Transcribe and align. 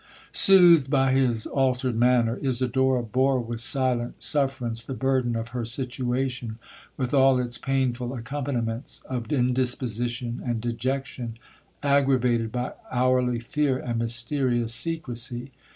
'Soothed 0.31 0.89
by 0.89 1.13
his 1.13 1.45
altered 1.45 1.95
manner, 1.95 2.39
Isidora 2.41 3.03
bore 3.03 3.39
with 3.39 3.61
silent 3.61 4.15
sufferance 4.23 4.83
the 4.83 4.95
burden 4.95 5.35
of 5.35 5.49
her 5.49 5.63
situation, 5.63 6.57
with 6.97 7.13
all 7.13 7.37
its 7.37 7.59
painful 7.59 8.11
accompaniments 8.11 9.01
of 9.07 9.31
indisposition 9.31 10.41
and 10.43 10.59
dejection, 10.59 11.37
aggravated 11.83 12.51
by 12.51 12.73
hourly 12.91 13.37
fear 13.37 13.77
and 13.77 13.99
mysterious 13.99 14.73
secresy. 14.73 15.51